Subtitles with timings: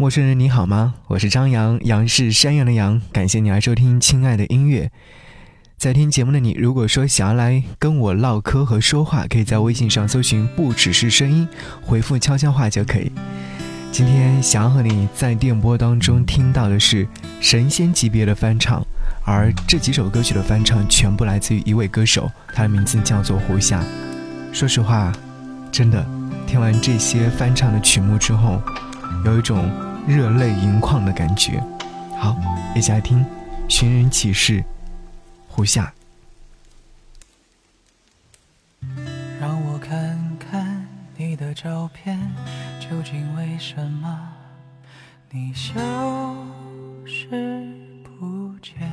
[0.00, 0.94] 陌生人你好吗？
[1.08, 3.02] 我是张扬，杨是山羊的羊。
[3.10, 4.92] 感谢你来收听亲爱的音乐。
[5.76, 11.48] 在听节目的你，如果说想要来跟我唠嗑和说话，可以在微信上搜寻“不只是声音”，
[11.82, 13.10] 回复悄悄话就可以。
[13.90, 17.04] 今天想要和你在电波当中听到的是
[17.40, 18.80] 神仙级别的翻唱，
[19.24, 23.82] 而这几首歌曲的翻唱全部来自于一位歌手，他的名字叫做胡夏。
[24.52, 25.12] 说实话，
[25.72, 26.06] 真的
[26.46, 28.62] 听完这些翻唱的曲目之后，
[29.24, 29.68] 有一种。
[30.08, 31.62] 热泪盈眶的感觉。
[32.16, 32.34] 好，
[32.74, 33.22] 一起来听
[33.68, 34.62] 《寻人启事》，
[35.46, 35.92] 胡夏。
[39.38, 40.82] 让我看看
[41.14, 42.18] 你的照片，
[42.80, 44.32] 究竟为什么
[45.30, 45.74] 你消
[47.04, 47.28] 失
[48.02, 48.90] 不见？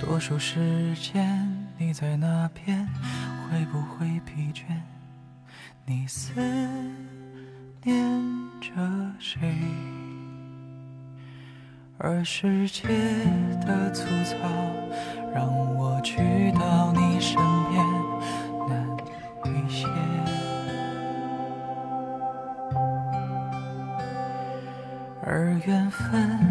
[0.00, 2.86] 多数时间你在那边，
[3.50, 4.62] 会不会疲倦？
[5.84, 6.30] 你思。
[7.84, 7.94] 念
[8.60, 8.68] 着
[9.18, 9.40] 谁？
[11.98, 12.86] 而世界
[13.66, 14.36] 的粗糙
[15.34, 17.36] 让我去到你身
[17.70, 17.84] 边
[18.68, 18.86] 难
[19.44, 19.86] 一些，
[25.22, 26.47] 而缘分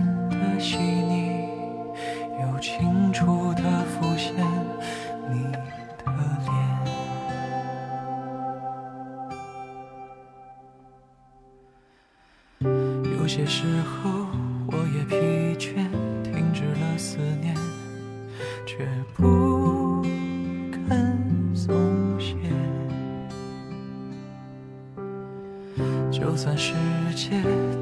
[26.09, 26.73] 就算世
[27.15, 27.31] 界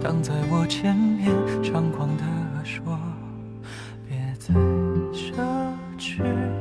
[0.01, 1.29] 挡在我前面，
[1.63, 2.23] 猖狂地
[2.63, 2.99] 说，
[4.07, 4.53] 别再
[5.13, 5.33] 奢
[5.97, 6.54] 侈。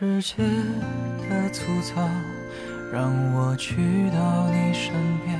[0.00, 0.36] 世界
[1.28, 2.00] 的粗糙，
[2.90, 4.94] 让我去到你身
[5.26, 5.39] 边。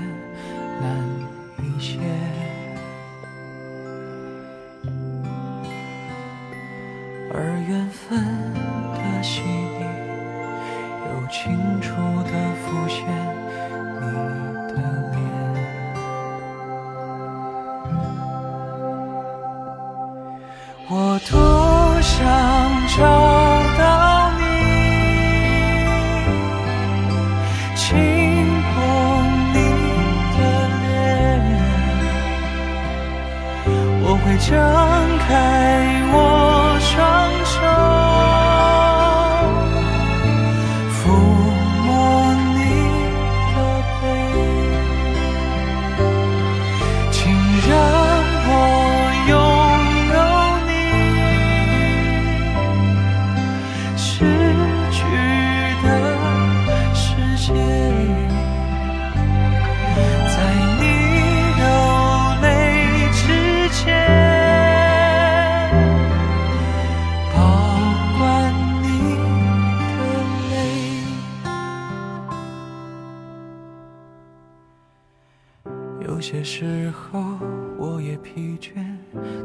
[77.78, 78.74] 我也疲倦，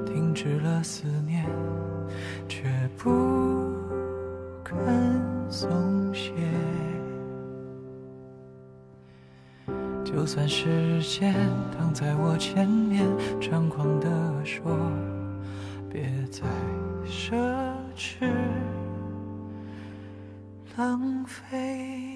[0.06, 1.45] 停止了思念，
[2.47, 2.63] 却
[2.97, 3.73] 不
[4.63, 4.77] 肯
[5.50, 6.31] 松懈。
[10.03, 11.33] 就算时间
[11.77, 13.06] 挡在我前面，
[13.41, 14.09] 猖狂地
[14.44, 14.77] 说，
[15.89, 16.44] 别再。
[17.07, 17.35] 奢
[17.95, 18.27] 侈
[20.75, 22.14] 浪费。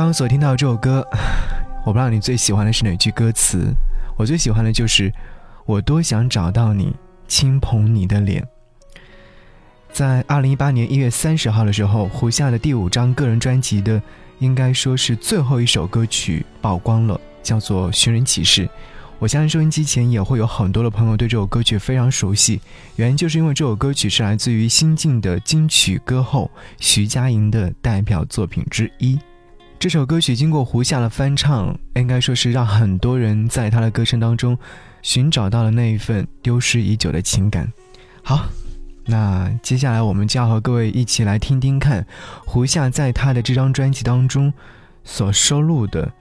[0.00, 1.06] 刚刚所听到这首歌，
[1.84, 3.70] 我不知道你最喜欢的是哪句歌词。
[4.16, 5.12] 我最喜欢的就是
[5.68, 6.96] “我多想找到你，
[7.28, 8.42] 轻捧你的脸”。
[9.92, 14.00] 在二零一八年一月三十号的时候，胡夏的第五张个人专辑的，
[14.38, 18.66] 应该说是最后一首歌曲曝光了，叫做《寻人启事》。
[19.18, 22.58] 我相信收音机前也会有很多的朋友对这首歌曲非常熟悉，
[22.96, 29.18] 原因就是因为这首歌曲是来自于新晋的金曲歌后徐佳莹的代表作品之一。
[29.80, 34.56] 这首歌曲经过胡夏的翻唱，应该说是让很多人在他的歌声当中
[35.00, 37.66] 寻找到了那一份丢失已久的情感。
[38.22, 38.44] 好，
[39.06, 42.06] 那接下来我们就要和各位一起来听听看
[42.44, 44.52] 胡夏在他的这张专辑当中
[45.02, 46.12] 所收录的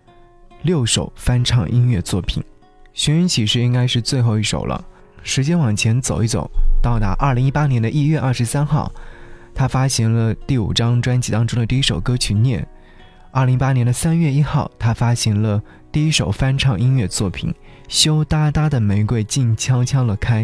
[0.61, 2.41] 六首翻唱音乐作品。
[2.93, 4.81] 《寻人启事》应该是最后一首了。
[5.21, 6.49] 时间往前走一走，
[6.81, 8.89] 到达二零一八年的一月二十三号，
[9.53, 12.61] 他发行了第五张专辑当中的第一首歌曲《念》。
[13.31, 15.61] 二零一八年的三月一号，他发行了
[15.91, 17.51] 第一首翻唱音乐作品
[17.87, 20.43] 《羞答答的玫瑰静悄悄的开》。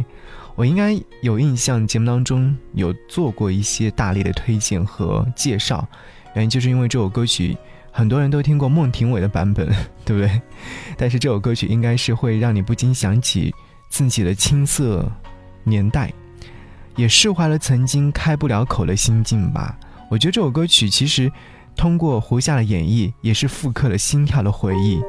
[0.56, 5.88] 我应该有印象，节目当中有做过一些大力的推荐和介绍，
[6.36, 7.58] 原因就是因为这首歌曲
[7.92, 9.68] 很多人都听过孟庭苇的版本，
[10.06, 10.42] 对不对？
[10.96, 13.52] 但是这首歌曲应该是会让你不禁想起
[13.90, 15.12] 自己的青涩
[15.64, 16.14] 年代，
[16.96, 19.76] 也释怀了曾经开不了口的心境吧。
[20.12, 21.32] 我觉得这首歌曲其实。
[21.76, 25.02] 通过胡夏的演绎，也是复刻了心跳的回忆。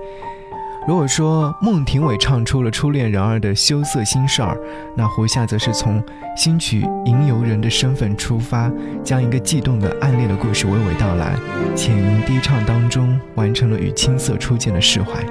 [0.86, 4.56] 如果说孟庭苇唱出了初恋人儿的羞涩心事儿，
[4.96, 6.00] 那胡夏则是从
[6.36, 8.70] 新曲吟游人的身份出发，
[9.02, 11.34] 将一个悸动的暗恋的故事娓娓道来，
[11.74, 15.24] 浅吟低唱当中完成了与青涩初见的释怀。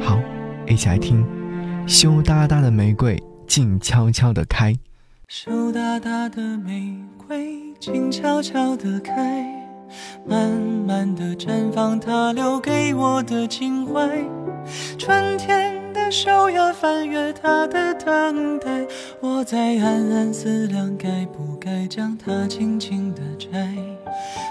[0.00, 0.20] 好，
[0.68, 1.26] 一起来听，
[1.88, 4.76] 羞答答的玫瑰静悄悄地开，
[5.26, 6.96] 羞答答的玫
[7.26, 9.59] 瑰静悄悄地开。
[10.24, 14.08] 慢慢的绽放，他留给我的情怀。
[14.98, 18.86] 春天的手呀，翻阅他的等待。
[19.20, 23.48] 我在暗暗思量，该不该将它轻轻的摘。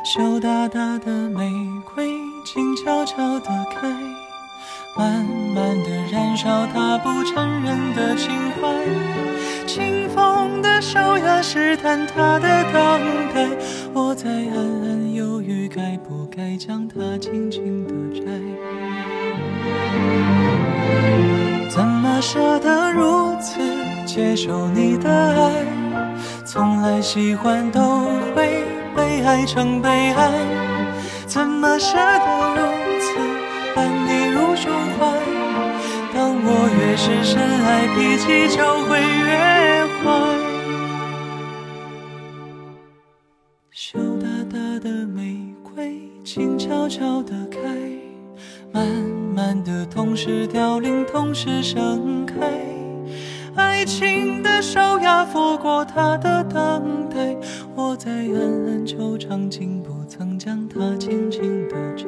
[0.03, 1.49] 羞答答的玫
[1.93, 2.09] 瑰，
[2.45, 3.87] 静悄悄的开。
[4.97, 9.38] 慢慢的燃烧，他不承认的情怀。
[9.69, 12.99] 清风的手呀，试探他的等
[13.35, 13.47] 待。
[13.93, 18.25] 我在暗暗犹豫，该不该将它轻轻地摘？
[21.69, 23.61] 怎么舍得如此
[24.07, 25.51] 接受你的爱？
[26.43, 28.05] 从来喜欢都
[28.35, 28.63] 会
[28.95, 30.31] 被爱成悲哀。
[31.27, 32.88] 怎么舍得如
[36.89, 40.09] 越是深爱，脾气就会越坏。
[43.69, 47.59] 羞答答的玫瑰静悄悄地开，
[48.73, 48.87] 慢
[49.35, 52.35] 慢的，同时凋零，同时盛开。
[53.55, 57.37] 爱情的手呀，拂过他的等待，
[57.75, 58.33] 我在暗
[58.65, 62.05] 暗惆怅，竟不曾将它轻轻地摘。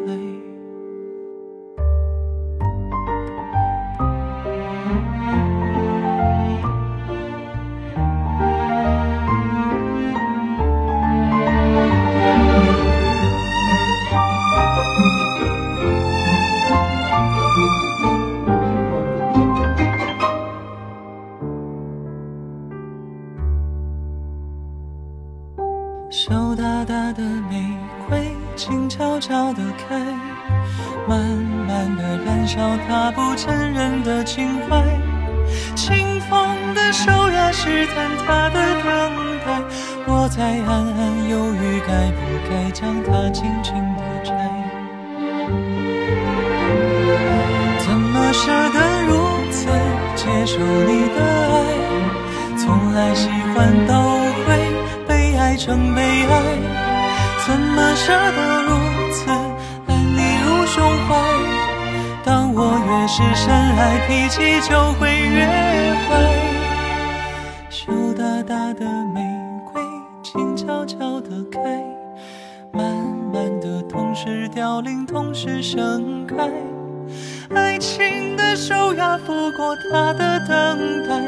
[65.01, 65.45] 会越
[66.05, 66.09] 坏。
[67.71, 69.19] 羞答答的玫
[69.73, 69.81] 瑰，
[70.21, 71.59] 静悄悄地开，
[72.71, 72.85] 慢
[73.33, 76.35] 慢的，同时凋零，同时盛开。
[77.49, 81.19] 爱情的手呀，拂过它的等待，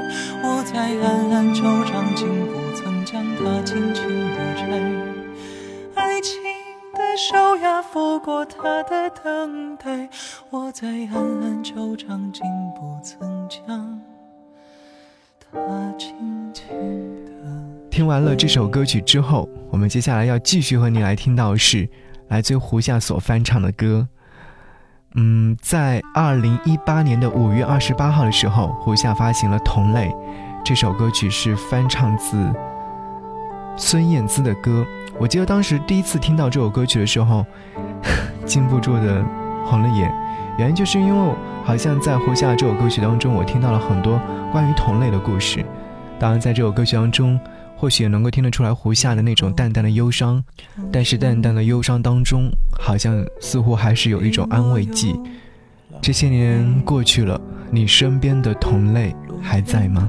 [0.43, 4.07] 我在暗暗惆怅，竟不曾将它轻轻。
[4.07, 5.12] 地摘
[7.15, 10.09] 手呀，拂过他的等待，
[10.49, 12.43] 我在暗暗惆怅，竟
[12.75, 14.01] 不曾将
[15.39, 15.59] 它
[15.97, 16.67] 轻轻
[17.25, 17.31] 地。
[17.91, 21.87] 听完了这首歌曲之后，我们接下来要继续和你来听到是
[22.29, 24.07] 来自胡夏所翻唱的歌。
[25.15, 30.09] 嗯，在二零一八年的五月二十八号的时候，胡夏发行了《同类》
[30.65, 32.51] 这首歌曲，是翻唱自
[33.77, 34.83] 孙燕姿的歌。
[35.19, 37.45] 我记得当时第一次听到这首歌曲的时候，
[38.45, 39.23] 禁不住的
[39.65, 40.13] 红了眼。
[40.57, 44.19] 原因就是因为好像在胡夏这首歌曲当中，我听到了很多
[44.51, 45.65] 关于同类的故事。
[46.19, 47.39] 当然，在这首歌曲当中，
[47.75, 50.43] 或许也能够听得出来胡夏的那种淡淡的忧伤。
[50.91, 55.19] 但是淡淡的忧伤当中，好像似乎还是有一种安慰剂。
[56.01, 57.39] 这些年过去了，
[57.71, 60.07] 你身边的同类还在吗？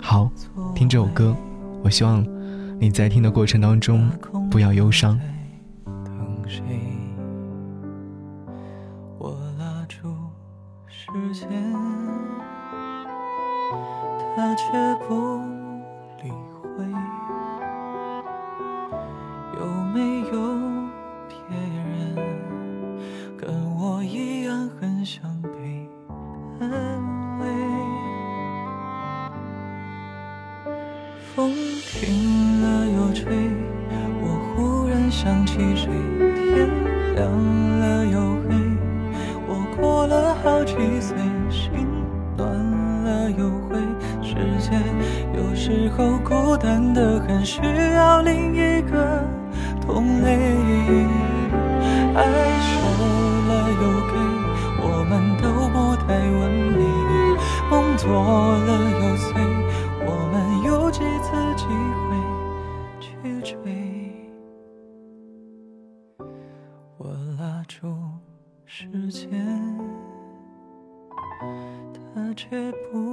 [0.00, 0.30] 好，
[0.74, 1.36] 听这首歌，
[1.82, 2.24] 我希望
[2.82, 4.10] 你在听的过程当中
[4.50, 5.16] 不要忧伤。
[5.84, 6.60] 等谁？
[9.20, 10.12] 我拉住
[10.88, 11.48] 时间，
[14.34, 14.64] 他却
[15.06, 15.38] 不
[16.24, 16.84] 理会。
[19.60, 20.34] 有没有
[21.28, 22.16] 别人
[23.38, 25.48] 跟我一样很想被
[26.58, 26.68] 安
[27.38, 27.46] 慰？
[31.34, 32.51] 风停了
[33.12, 33.50] 吹，
[34.20, 34.26] 我
[34.56, 35.88] 忽然想起谁。
[36.54, 36.68] 天
[37.14, 37.30] 亮
[37.80, 38.54] 了又黑，
[39.46, 41.16] 我过了好几岁，
[41.50, 41.86] 心
[42.36, 42.48] 暖
[43.04, 43.76] 了又灰。
[44.22, 44.70] 世界
[45.36, 47.60] 有时候孤单的很，需
[47.94, 49.22] 要另一个
[49.86, 50.38] 同类。
[52.14, 52.24] 爱
[52.60, 52.72] 说
[53.48, 53.50] 了
[53.82, 54.12] 又给，
[54.80, 55.76] 我们都不
[56.06, 56.80] 太完美。
[57.70, 58.70] 梦做了
[72.52, 73.11] 却不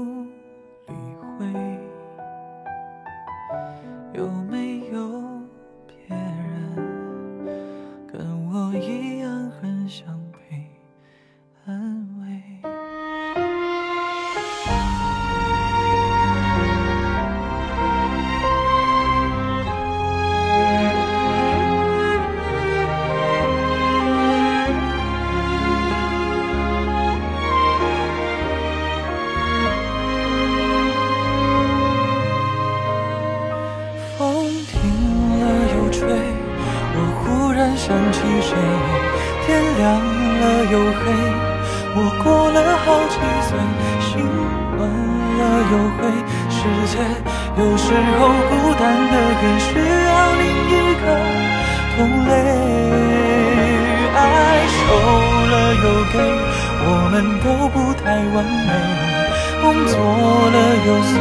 [59.61, 61.11] 梦做了又碎，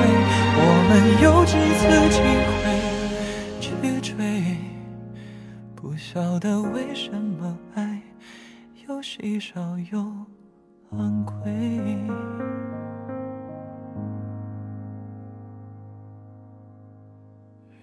[0.61, 0.91] 我们
[1.23, 2.19] 有几次机
[2.59, 2.63] 会
[3.61, 3.67] 去
[4.01, 4.13] 追？
[5.75, 8.03] 不晓得为什么爱
[8.87, 9.61] 又稀少
[9.93, 9.99] 又
[10.93, 11.35] 昂贵。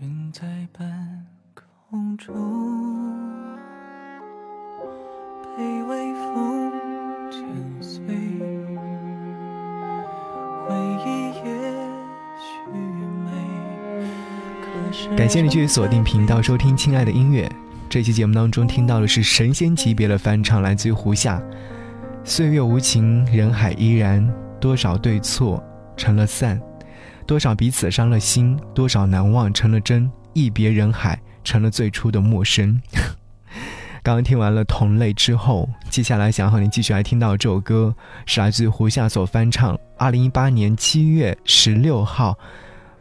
[0.02, 1.26] 云在半
[1.90, 2.34] 空中，
[5.56, 6.65] 被微风
[15.18, 17.48] 感谢你继续锁定频道收听《亲爱的音乐》。
[17.90, 21.42] 这期节目当中听到的是神仙级别的翻唱，来自于胡夏。
[22.24, 24.28] 岁月无情，人海依然，
[24.60, 25.64] 多少对错
[25.96, 26.60] 成了散，
[27.26, 32.82] 多少彼此伤了心，多少难忘成了真，一别人海成了最初的陌生。
[34.02, 37.94] 刚刚听完了《同类》之后，接下来想和你继续来听到这首歌，
[38.26, 42.38] 是来自于胡夏所翻唱，二零一八年七月十六号，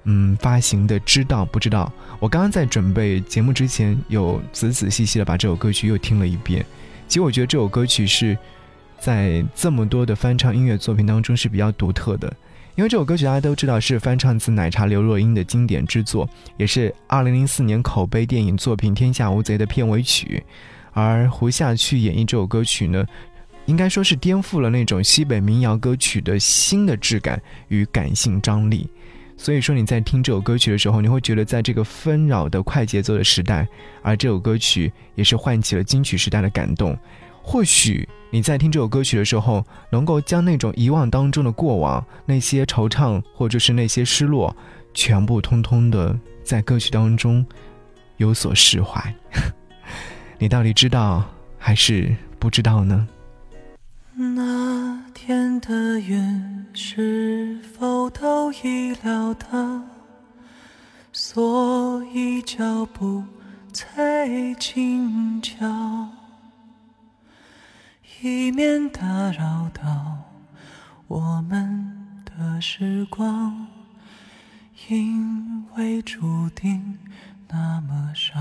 [0.05, 1.93] 嗯发行的《知道不知道》。
[2.21, 6.65] 我刚刚在准备节目之前，有仔仔细细的把这首歌曲又听了一遍。
[7.07, 8.37] 其实我觉得这首歌曲是
[8.99, 12.33] 在这么多的翻唱音乐作品当中是比较独特的，
[12.77, 20.43] 因为这首歌曲大家都知道是翻唱自奶茶刘若英的经典之作，也是二零零四年口碑电影作品《天下无贼》的片尾曲。
[20.93, 23.05] 而胡夏去演绎这首歌曲呢，
[23.67, 28.89] 应该说是颠覆了那种西北民谣歌曲的新的质感与感性张力。
[29.37, 33.69] 所以说你在听这首歌曲的时候，你会觉得在这个纷扰的快节奏的时代，
[34.03, 36.97] 而这首歌曲也是唤起了金曲时代的感动。
[37.43, 44.57] 或许你在听这首歌曲的时候，能够将那种遗忘当中的过往、那些惆怅或者是那些失落，
[44.95, 47.45] 全部通通的在歌曲当中
[48.17, 49.15] 有所释怀。
[50.39, 51.23] 你到底知道
[51.59, 53.07] 还是不知道呢？
[54.17, 59.81] 那天的云是否都已料到？
[61.15, 63.25] 所以脚步
[63.73, 66.11] 才轻巧，
[68.21, 69.01] 以免打
[69.31, 70.19] 扰到
[71.09, 73.67] 我们的时光，
[74.91, 76.99] 因为注定
[77.49, 78.39] 那么少。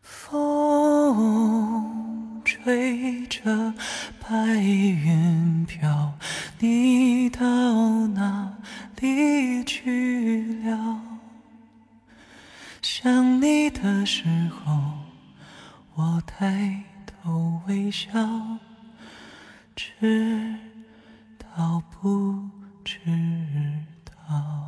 [0.00, 0.32] 风
[2.46, 3.74] 吹着
[4.20, 6.16] 白云飘，
[6.60, 8.56] 你到哪
[9.00, 11.00] 里去了？
[12.80, 14.24] 想你的时
[14.64, 14.80] 候，
[15.96, 18.10] 我抬头微笑，
[19.74, 20.54] 知
[21.38, 22.48] 道不
[22.84, 23.00] 知
[24.04, 24.65] 道？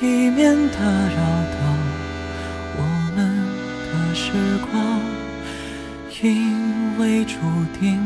[0.00, 1.16] 以免打扰
[1.52, 1.58] 到
[2.76, 2.80] 我
[3.16, 3.18] 们
[3.90, 4.30] 的时
[4.70, 5.00] 光，
[6.22, 7.38] 因为注
[7.80, 7.98] 定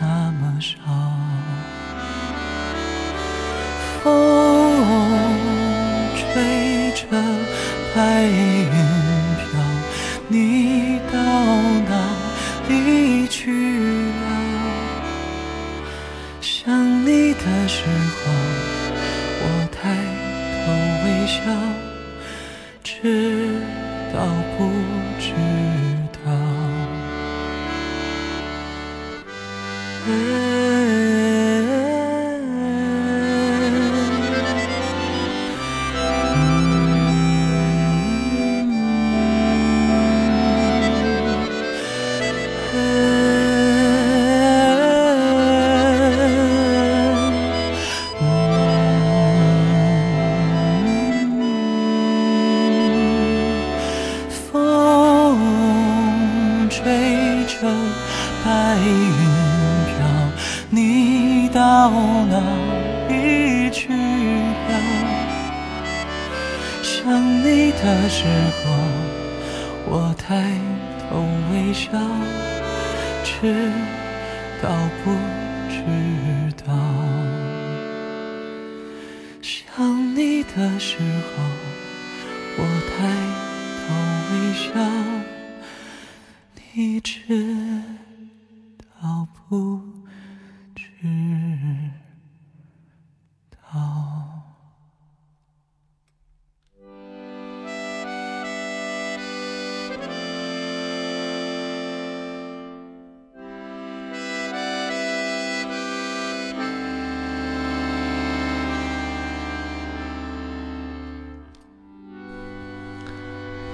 [0.00, 0.76] 那么少。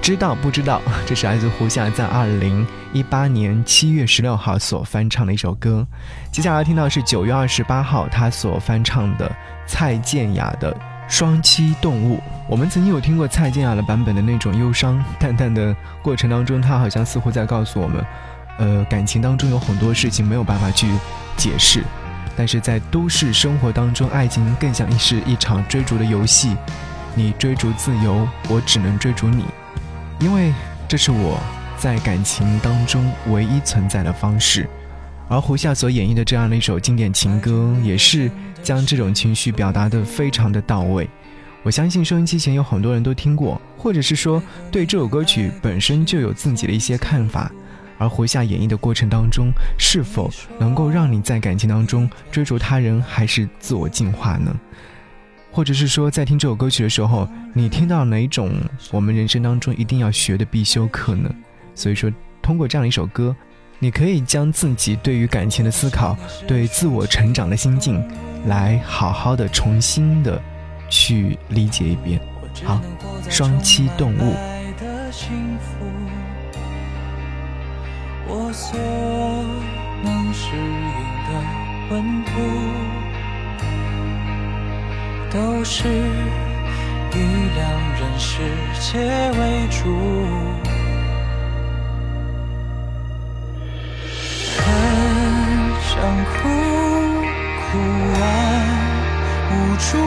[0.05, 0.79] 知道不知道？
[1.03, 2.63] 这是来自胡夏在二零
[2.93, 5.83] 一八年七月十六号所翻唱的一首歌。
[6.31, 10.71] 接下来听到是九月二十八号他所翻唱的蔡健雅的
[11.07, 12.17] 《双栖动物》。
[12.47, 18.05] 我们曾经有听过蔡健雅的版本的那种忧伤淡淡的过程当中，他好像似乎在告诉我们，
[18.59, 20.87] 呃，感情当中有很多事情没有办法去
[21.35, 21.83] 解释，
[22.37, 26.55] 但是在都市生活当中，爱情更像是一场追逐的游戏。
[27.15, 29.45] 你追逐自由，我只能追逐你。
[30.19, 30.53] 因为
[30.87, 31.39] 这是我
[31.77, 34.67] 在感情当中唯一存在的方式，
[35.27, 38.31] 而胡夏所演绎的这样的一首经典情歌，也是
[38.63, 41.09] 将这种情绪表达得非常的到位。
[41.63, 47.51] 我相信收音机前有很多人都听过，或者是说对这首歌曲本身就有自己的一些看法。
[47.97, 54.53] 而胡夏演绎的过程当中，是否能够让你在感情当中追逐他人，还是自我进化呢？
[55.55, 58.51] 或者是说，在听这首歌曲的时候，你听到哪种
[58.91, 61.33] 我们人生当中一定要学的必修课呢？
[61.73, 63.33] 所以说，通过这样的一首歌，
[63.79, 68.05] 你可以将自己对于感情的思考，对自我成长的心境，
[68.47, 70.41] 来好好的重新的
[70.89, 72.19] 去理解一遍。
[72.65, 72.81] 好，
[73.29, 74.35] 双栖动物。
[78.27, 78.77] 我所
[80.03, 80.91] 能适应
[81.23, 82.94] 的温度。
[85.35, 87.17] 都是以
[87.55, 87.59] 两
[87.99, 88.39] 人世
[88.79, 88.97] 界
[89.37, 89.77] 为主，
[94.57, 94.63] 很
[95.83, 95.91] 想
[96.31, 96.33] 哭，
[97.59, 97.67] 哭
[98.13, 98.17] 完
[99.51, 99.99] 无助，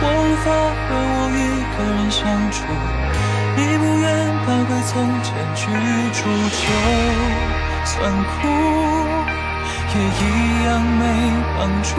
[0.00, 0.46] 我无法
[0.86, 1.38] 和我一
[1.76, 2.18] 个人相
[2.50, 2.56] 处，
[3.58, 4.08] 你不愿
[4.46, 4.90] 搬回从
[5.22, 5.60] 前居
[6.14, 6.64] 住，就
[7.84, 8.32] 算哭
[9.92, 10.24] 也一
[10.64, 11.02] 样没
[11.58, 11.92] 帮助。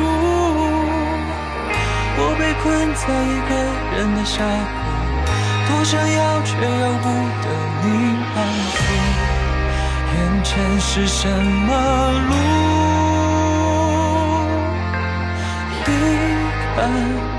[2.21, 3.51] 我被困在一个
[3.95, 4.77] 人的峡谷，
[5.67, 7.07] 多想要却由不
[7.41, 7.45] 得
[7.81, 7.85] 你
[8.35, 8.37] 安
[8.75, 8.77] 抚。
[10.11, 11.69] 眼前是什么
[12.29, 12.31] 路？
[15.85, 15.87] 一
[16.75, 17.38] 看。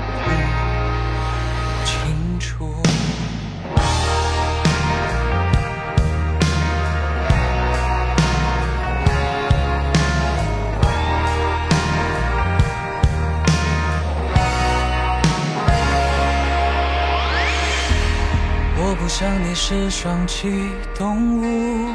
[19.51, 21.93] 想你是双栖动物，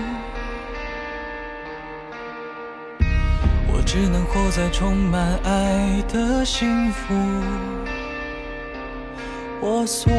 [3.73, 7.15] 我只能活在充满爱的幸福。
[9.63, 10.13] 我所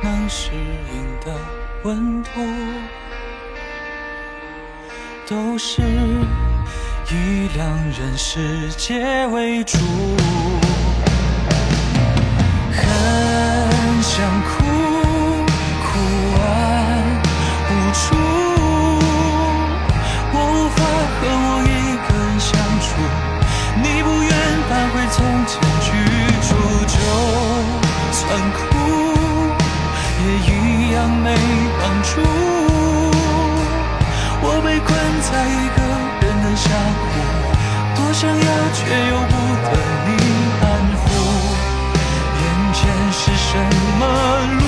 [0.00, 1.36] 能适应的
[1.82, 2.30] 温度，
[5.26, 5.82] 都是
[7.10, 9.76] 以两人世界为主。
[12.70, 14.61] 很想哭。
[25.12, 25.92] 从前居
[26.40, 26.54] 住
[26.86, 26.96] 就
[28.12, 28.58] 算哭
[30.24, 31.36] 也一样没
[31.78, 32.10] 帮助
[34.40, 34.88] 我被困
[35.20, 35.78] 在一个
[36.22, 36.64] 人的峡
[36.98, 37.04] 谷
[37.94, 39.34] 多想要却又不
[39.68, 39.70] 得
[40.06, 40.10] 你
[40.62, 40.64] 安
[40.96, 41.04] 抚。
[42.40, 42.80] 眼前
[43.12, 43.50] 是什
[43.98, 44.61] 么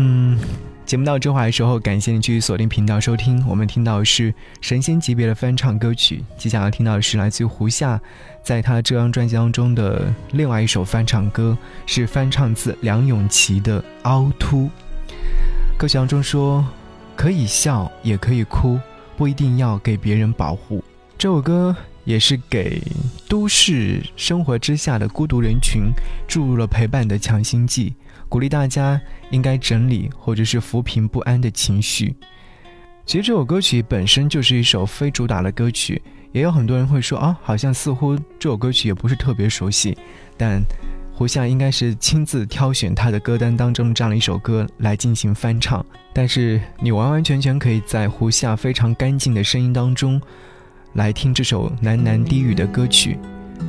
[0.00, 0.38] 嗯，
[0.86, 3.44] 节目到这会的时候，感谢你继续锁定频道收听。
[3.48, 8.00] 我们听到的是神仙级别的翻唱歌曲，接下来听到的是来自于胡夏，
[8.40, 14.66] 在他这张专辑当中的另外一首翻唱歌，是翻唱自梁咏琪的《凹凸》。
[15.76, 16.64] 歌曲当中说
[17.16, 18.78] ：“可以笑，也可以哭，
[19.16, 20.84] 不一定要给别人保护。”
[21.18, 22.80] 这首歌也是给
[23.28, 25.90] 都市生活之下的孤独人群
[26.28, 27.94] 注入了陪伴的强心剂。
[28.28, 32.14] 鼓励大家应该整理或者是抚平不安的情绪。
[33.06, 36.00] 其实这首歌曲本身就是一首非主打的歌曲，
[36.32, 39.96] 也有很多人会说啊，好像似乎这首歌曲也不是特别熟悉。
[40.36, 40.62] 但
[41.14, 45.84] 胡夏应该是亲自挑选他的歌单当中这样的一首歌来进行翻唱。
[46.12, 50.20] 但是你完完全全可以在胡夏非常干净的声音当中
[50.92, 53.18] 来听这首喃喃低语的歌曲。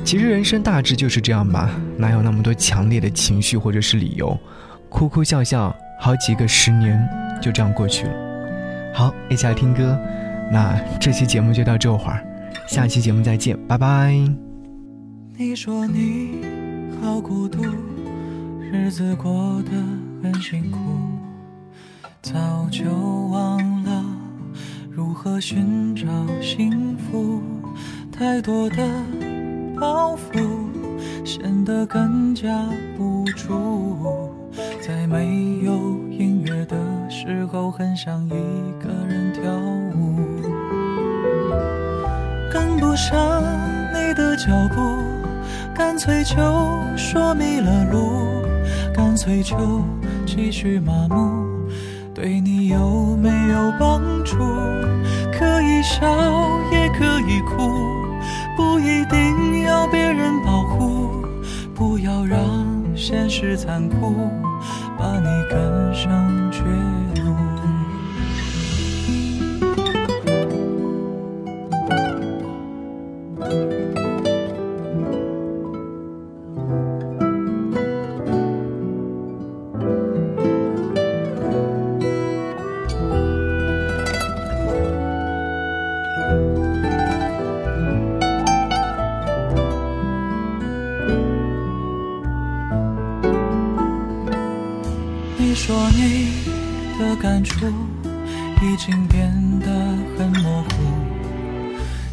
[0.04, 4.36] 其实人生大致就是这样吧，哪有那么多强烈的情绪或者是理由，
[4.88, 6.98] 哭哭笑笑，好几个十年
[7.40, 8.12] 就这样过去了。
[8.94, 9.96] 好，一起来听歌，
[10.50, 12.24] 那这期节目就到这会儿，
[12.66, 14.12] 下期节目再见，拜拜。
[15.36, 16.44] 你说你
[17.00, 17.62] 好孤独，
[18.60, 19.70] 日子过得
[20.22, 20.78] 很辛苦，
[22.20, 22.84] 早就
[23.30, 24.04] 忘了
[24.90, 26.06] 如何寻找
[26.42, 27.40] 幸福，
[28.10, 28.76] 太多的。
[29.80, 30.38] 包袱
[31.24, 32.46] 显得更加
[32.98, 34.30] 无助，
[34.82, 35.72] 在没有
[36.10, 36.76] 音乐的。
[37.08, 38.30] 时候很想一
[38.78, 39.42] 个人跳
[39.96, 40.16] 舞，
[42.52, 43.42] 跟不上
[43.94, 44.80] 你的脚步，
[45.74, 46.36] 干脆就
[46.96, 48.42] 说迷了路，
[48.94, 49.56] 干脆就
[50.26, 51.46] 继续麻木，
[52.14, 54.36] 对你有没有帮助？
[55.32, 56.06] 可以笑
[56.70, 57.56] 也可以哭，
[58.56, 61.24] 不一定要别人保护，
[61.74, 64.30] 不要让现实残酷。
[64.98, 66.10] 把你赶上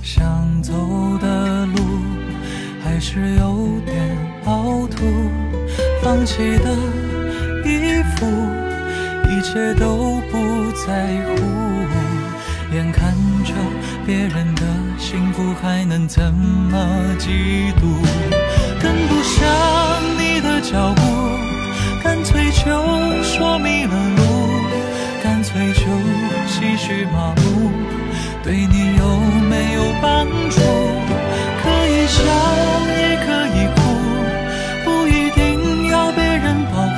[0.09, 0.71] 想走
[1.19, 1.83] 的路
[2.81, 5.03] 还是有点凹凸，
[6.01, 6.71] 放弃的
[7.65, 8.25] 衣服
[9.29, 11.35] 一切都不在乎，
[12.73, 13.53] 眼看着
[14.05, 14.61] 别人的
[14.97, 16.77] 幸福还能怎么
[17.19, 18.01] 嫉妒，
[18.81, 19.45] 跟不上
[20.17, 21.01] 你的脚步。
[22.01, 22.63] 干脆就
[23.23, 24.23] 说迷了路，
[25.21, 25.81] 干脆就
[26.47, 27.71] 继续麻木，
[28.47, 29.03] 对你有
[29.49, 30.61] 没有帮助？
[31.61, 32.23] 可以笑
[32.95, 33.77] 也可以哭，
[34.85, 36.97] 不一定要别人保护，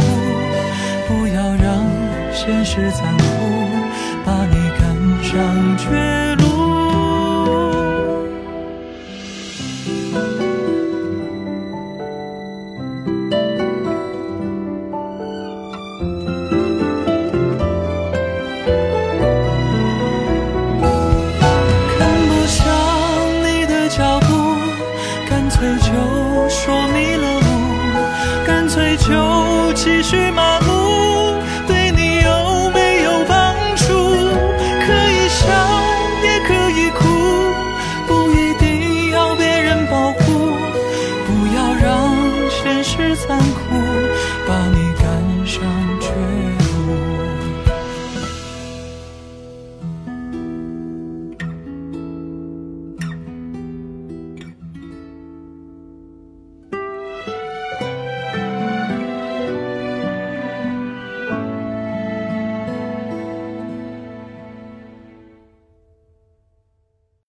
[1.07, 1.89] 不要让
[2.31, 3.23] 现实残酷